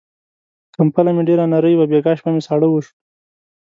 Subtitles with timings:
[0.75, 2.93] کمپله مې ډېره نری وه، بيګاه شپه مې ساړه وشو.